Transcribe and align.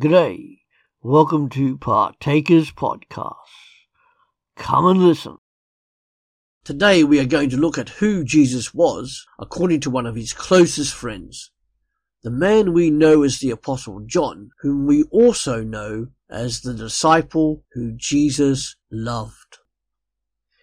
G'day. 0.00 0.60
Welcome 1.02 1.50
to 1.50 1.76
Partakers 1.76 2.70
Podcast. 2.70 3.34
Come 4.56 4.86
and 4.86 5.06
listen. 5.06 5.36
Today 6.64 7.04
we 7.04 7.20
are 7.20 7.26
going 7.26 7.50
to 7.50 7.58
look 7.58 7.76
at 7.76 7.90
who 7.90 8.24
Jesus 8.24 8.72
was 8.72 9.26
according 9.38 9.80
to 9.80 9.90
one 9.90 10.06
of 10.06 10.14
his 10.14 10.32
closest 10.32 10.94
friends. 10.94 11.50
The 12.22 12.30
man 12.30 12.72
we 12.72 12.90
know 12.90 13.22
as 13.24 13.40
the 13.40 13.50
Apostle 13.50 14.00
John, 14.06 14.52
whom 14.62 14.86
we 14.86 15.02
also 15.10 15.62
know 15.62 16.06
as 16.30 16.62
the 16.62 16.72
disciple 16.72 17.62
who 17.74 17.92
Jesus 17.92 18.76
loved. 18.90 19.58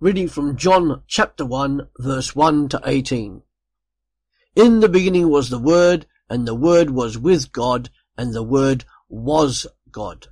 Reading 0.00 0.28
from 0.28 0.56
John 0.56 1.02
chapter 1.06 1.44
1 1.44 1.86
verse 1.98 2.34
1 2.34 2.70
to 2.70 2.80
18. 2.82 3.42
In 4.56 4.80
the 4.80 4.88
beginning 4.88 5.28
was 5.28 5.50
the 5.50 5.58
Word, 5.58 6.06
and 6.30 6.48
the 6.48 6.54
Word 6.54 6.88
was 6.88 7.18
with 7.18 7.52
God, 7.52 7.90
and 8.16 8.32
the 8.32 8.42
Word 8.42 8.86
was 9.08 9.66
God. 9.90 10.28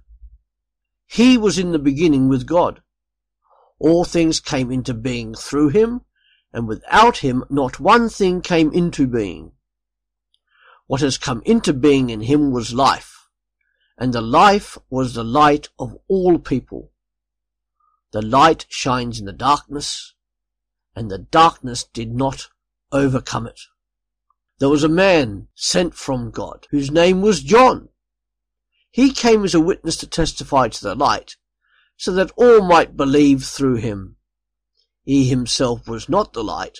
He 1.06 1.38
was 1.38 1.58
in 1.58 1.72
the 1.72 1.78
beginning 1.78 2.28
with 2.28 2.46
God. 2.46 2.82
All 3.78 4.04
things 4.04 4.40
came 4.40 4.70
into 4.70 4.94
being 4.94 5.34
through 5.34 5.68
him, 5.68 6.02
and 6.52 6.66
without 6.66 7.18
him 7.18 7.44
not 7.50 7.80
one 7.80 8.08
thing 8.08 8.40
came 8.40 8.72
into 8.72 9.06
being. 9.06 9.52
What 10.86 11.00
has 11.00 11.18
come 11.18 11.42
into 11.44 11.72
being 11.72 12.10
in 12.10 12.22
him 12.22 12.52
was 12.52 12.72
life, 12.72 13.28
and 13.98 14.12
the 14.12 14.20
life 14.22 14.78
was 14.88 15.14
the 15.14 15.24
light 15.24 15.68
of 15.78 15.96
all 16.08 16.38
people. 16.38 16.92
The 18.12 18.22
light 18.22 18.66
shines 18.68 19.18
in 19.20 19.26
the 19.26 19.32
darkness, 19.32 20.14
and 20.94 21.10
the 21.10 21.18
darkness 21.18 21.84
did 21.84 22.14
not 22.14 22.48
overcome 22.92 23.46
it. 23.46 23.60
There 24.58 24.70
was 24.70 24.84
a 24.84 24.88
man 24.88 25.48
sent 25.54 25.94
from 25.94 26.30
God, 26.30 26.66
whose 26.70 26.90
name 26.90 27.20
was 27.20 27.42
John. 27.42 27.90
He 28.96 29.12
came 29.12 29.44
as 29.44 29.54
a 29.54 29.60
witness 29.60 29.98
to 29.98 30.06
testify 30.06 30.68
to 30.68 30.82
the 30.82 30.94
light, 30.94 31.36
so 31.98 32.12
that 32.12 32.30
all 32.34 32.62
might 32.62 32.96
believe 32.96 33.44
through 33.44 33.74
him. 33.74 34.16
He 35.04 35.28
himself 35.28 35.86
was 35.86 36.08
not 36.08 36.32
the 36.32 36.42
light, 36.42 36.78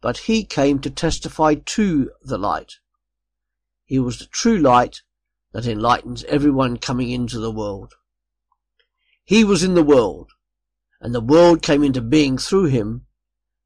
but 0.00 0.26
he 0.26 0.44
came 0.44 0.80
to 0.80 0.90
testify 0.90 1.54
to 1.54 2.10
the 2.20 2.38
light. 2.38 2.80
He 3.84 4.00
was 4.00 4.18
the 4.18 4.26
true 4.26 4.58
light 4.58 5.02
that 5.52 5.64
enlightens 5.64 6.24
everyone 6.24 6.76
coming 6.76 7.10
into 7.10 7.38
the 7.38 7.52
world. 7.52 7.94
He 9.22 9.44
was 9.44 9.62
in 9.62 9.74
the 9.74 9.84
world, 9.84 10.32
and 11.00 11.14
the 11.14 11.20
world 11.20 11.62
came 11.62 11.84
into 11.84 12.00
being 12.00 12.36
through 12.36 12.64
him, 12.64 13.06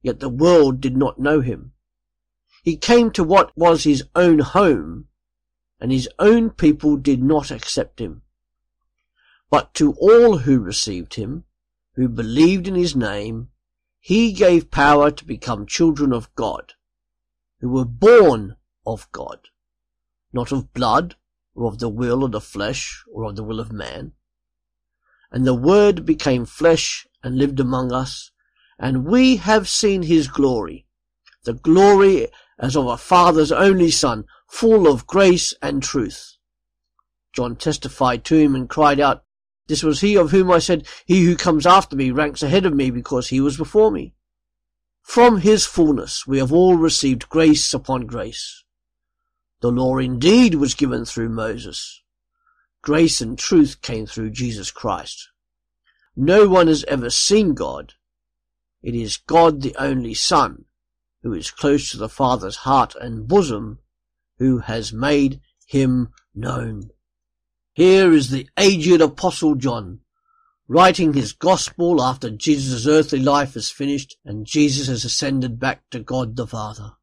yet 0.03 0.21
the 0.21 0.29
world 0.29 0.83
did 0.83 0.95
not 0.95 1.19
know 1.19 1.41
him. 1.41 1.73
He 2.63 2.77
came 2.77 3.11
to 3.13 3.25
what 3.25 3.51
was 3.57 3.85
his 3.85 4.05
own 4.15 4.41
home, 4.41 5.09
and 5.83 5.91
his 5.91 6.09
own 6.21 6.49
people 6.49 6.97
did 6.97 7.21
not 7.21 7.51
accept 7.51 8.01
him. 8.01 8.23
But 9.51 9.75
to 9.75 9.95
all 9.95 10.39
who 10.39 10.61
received 10.61 11.15
him, 11.15 11.43
who 11.97 12.09
believed 12.09 12.69
in 12.69 12.77
his 12.77 12.95
name, 12.95 13.49
he 13.99 14.33
gave 14.33 14.71
power 14.71 15.11
to 15.11 15.25
become 15.25 15.67
children 15.67 16.13
of 16.13 16.33
God, 16.37 16.75
who 17.61 17.69
were 17.69 17.85
born 17.85 18.55
of 18.87 19.11
God, 19.11 19.49
not 20.33 20.53
of 20.53 20.73
blood, 20.73 21.17
or 21.53 21.67
of 21.67 21.81
the 21.81 21.89
will 21.89 22.23
of 22.23 22.31
the 22.31 22.41
flesh, 22.41 23.03
or 23.13 23.25
of 23.25 23.35
the 23.35 23.43
will 23.43 23.59
of 23.59 23.73
man. 23.73 24.13
And 25.33 25.45
the 25.45 25.53
Word 25.53 26.07
became 26.07 26.45
flesh 26.45 27.09
and 27.25 27.37
lived 27.37 27.59
among 27.59 27.91
us, 27.93 28.31
and 28.79 29.05
we 29.05 29.37
have 29.37 29.69
seen 29.69 30.03
his 30.03 30.29
glory, 30.29 30.87
the 31.43 31.55
glory 31.55 32.29
as 32.57 32.77
of 32.77 32.87
a 32.87 32.97
Father's 32.97 33.51
only 33.51 33.91
Son, 33.91 34.25
full 34.53 34.87
of 34.87 35.07
grace 35.07 35.55
and 35.63 35.83
truth. 35.83 36.37
John 37.33 37.57
testified 37.57 38.23
to 38.27 38.37
him 38.37 38.55
and 38.55 38.69
cried 38.69 39.01
out, 39.01 39.25
this 39.67 39.83
was 39.83 40.03
he 40.03 40.17
of 40.17 40.31
whom 40.31 40.51
I 40.51 40.59
said, 40.59 40.87
He 41.07 41.25
who 41.25 41.37
comes 41.37 41.65
after 41.65 41.97
me 41.97 42.11
ranks 42.11 42.43
ahead 42.43 42.67
of 42.67 42.75
me 42.75 42.91
because 42.91 43.29
he 43.29 43.41
was 43.41 43.57
before 43.57 43.91
me. 43.91 44.15
From 45.01 45.39
his 45.39 45.65
fullness 45.65 46.27
we 46.27 46.39
have 46.39 46.53
all 46.53 46.77
received 46.77 47.31
grace 47.31 47.73
upon 47.73 48.07
grace. 48.07 48.63
The 49.63 49.73
law 49.73 49.97
indeed 49.97 50.57
was 50.57 50.75
given 50.75 51.07
through 51.07 51.31
Moses. 51.31 52.03
Grace 52.83 53.23
and 53.23 53.39
truth 53.39 53.81
came 53.81 54.07
through 54.07 54.31
Jesus 54.31 54.71
Christ. 54.71 55.31
No 56.15 56.47
one 56.47 56.67
has 56.67 56.85
ever 56.85 57.09
seen 57.09 57.55
God. 57.55 57.95
It 58.83 58.95
is 58.95 59.17
God 59.17 59.63
the 59.63 59.75
only 59.79 60.13
Son, 60.13 60.67
who 61.23 61.33
is 61.33 61.51
close 61.51 61.91
to 61.91 61.97
the 61.97 62.09
Father's 62.09 62.57
heart 62.57 62.95
and 63.01 63.27
bosom, 63.27 63.79
who 64.43 64.59
has 64.59 64.93
made 64.93 65.41
him 65.69 66.09
known. 66.35 66.91
Here 67.75 68.13
is 68.13 68.31
the 68.31 68.49
aged 68.59 69.01
Apostle 69.01 69.55
John, 69.55 70.01
writing 70.67 71.13
his 71.13 71.33
gospel 71.33 72.03
after 72.03 72.29
Jesus' 72.29 72.85
earthly 72.85 73.21
life 73.21 73.55
is 73.55 73.71
finished 73.71 74.17
and 74.25 74.45
Jesus 74.45 74.89
has 74.89 75.05
ascended 75.05 75.61
back 75.61 75.89
to 75.91 76.01
God 76.01 76.35
the 76.35 76.49
Father. 76.49 76.95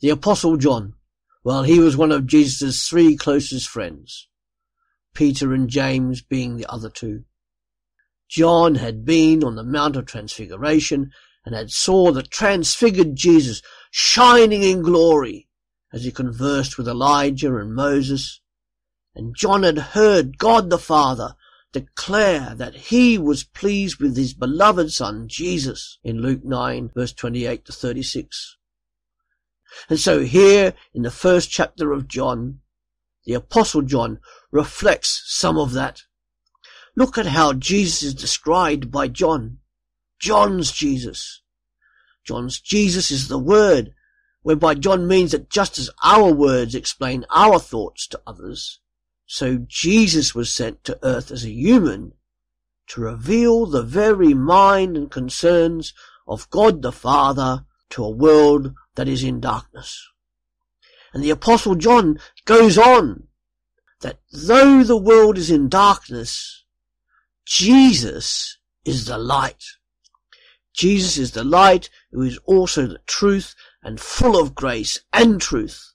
The 0.00 0.08
Apostle 0.08 0.56
John, 0.56 0.94
well, 1.44 1.62
he 1.62 1.78
was 1.78 1.96
one 1.96 2.10
of 2.10 2.26
Jesus' 2.26 2.88
three 2.88 3.14
closest 3.14 3.68
friends, 3.68 4.26
Peter 5.14 5.54
and 5.54 5.68
James 5.70 6.22
being 6.22 6.56
the 6.56 6.66
other 6.66 6.90
two. 6.90 7.22
John 8.28 8.74
had 8.74 9.04
been 9.04 9.44
on 9.44 9.54
the 9.54 9.62
Mount 9.62 9.94
of 9.94 10.06
Transfiguration 10.06 11.12
and 11.46 11.54
had 11.54 11.70
saw 11.70 12.10
the 12.10 12.24
transfigured 12.24 13.14
Jesus 13.14 13.62
shining 13.92 14.64
in 14.64 14.82
glory 14.82 15.46
as 15.92 16.04
he 16.04 16.10
conversed 16.10 16.78
with 16.78 16.88
Elijah 16.88 17.56
and 17.56 17.74
Moses 17.74 18.40
and 19.14 19.36
John 19.36 19.62
had 19.62 19.78
heard 19.78 20.38
God 20.38 20.70
the 20.70 20.78
Father 20.78 21.36
declare 21.72 22.54
that 22.54 22.74
he 22.74 23.18
was 23.18 23.44
pleased 23.44 24.00
with 24.00 24.16
his 24.16 24.34
beloved 24.34 24.92
son 24.92 25.26
Jesus 25.28 25.98
in 26.02 26.20
Luke 26.20 26.44
9 26.44 26.90
verse 26.94 27.12
28 27.12 27.64
to 27.66 27.72
36. 27.72 28.56
And 29.88 29.98
so 29.98 30.20
here 30.20 30.74
in 30.94 31.02
the 31.02 31.10
first 31.10 31.50
chapter 31.50 31.92
of 31.92 32.08
John, 32.08 32.60
the 33.24 33.34
apostle 33.34 33.82
John 33.82 34.18
reflects 34.50 35.22
some 35.26 35.58
of 35.58 35.72
that. 35.72 36.02
Look 36.94 37.16
at 37.16 37.26
how 37.26 37.54
Jesus 37.54 38.02
is 38.02 38.14
described 38.14 38.90
by 38.90 39.08
John. 39.08 39.58
John's 40.18 40.72
Jesus. 40.72 41.42
John's 42.24 42.60
Jesus 42.60 43.10
is 43.10 43.28
the 43.28 43.38
Word, 43.38 43.94
whereby 44.42 44.74
John 44.74 45.06
means 45.06 45.32
that 45.32 45.50
just 45.50 45.78
as 45.78 45.90
our 46.04 46.32
words 46.32 46.74
explain 46.74 47.24
our 47.30 47.58
thoughts 47.58 48.06
to 48.08 48.20
others, 48.26 48.80
so 49.26 49.64
Jesus 49.66 50.34
was 50.34 50.52
sent 50.52 50.84
to 50.84 50.98
earth 51.02 51.30
as 51.30 51.44
a 51.44 51.50
human 51.50 52.12
to 52.88 53.00
reveal 53.00 53.66
the 53.66 53.82
very 53.82 54.34
mind 54.34 54.96
and 54.96 55.10
concerns 55.10 55.94
of 56.26 56.50
God 56.50 56.82
the 56.82 56.92
Father 56.92 57.64
to 57.90 58.04
a 58.04 58.10
world 58.10 58.74
that 58.94 59.08
is 59.08 59.22
in 59.24 59.40
darkness. 59.40 60.08
And 61.14 61.22
the 61.22 61.30
apostle 61.30 61.74
John 61.74 62.18
goes 62.44 62.76
on 62.76 63.28
that 64.00 64.18
though 64.32 64.82
the 64.82 64.96
world 64.96 65.38
is 65.38 65.50
in 65.50 65.68
darkness, 65.68 66.64
Jesus 67.44 68.58
is 68.84 69.06
the 69.06 69.18
light. 69.18 69.64
Jesus 70.74 71.18
is 71.18 71.32
the 71.32 71.44
light 71.44 71.90
who 72.10 72.22
is 72.22 72.38
also 72.44 72.86
the 72.86 73.00
truth 73.06 73.54
and 73.82 74.00
full 74.00 74.40
of 74.40 74.54
grace 74.54 75.00
and 75.12 75.40
truth. 75.40 75.92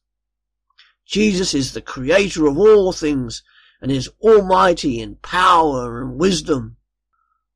Jesus 1.05 1.53
is 1.53 1.73
the 1.73 1.81
creator 1.81 2.47
of 2.47 2.57
all 2.57 2.91
things 2.91 3.43
and 3.81 3.91
is 3.91 4.09
almighty 4.21 4.99
in 4.99 5.15
power 5.15 6.01
and 6.01 6.19
wisdom. 6.19 6.77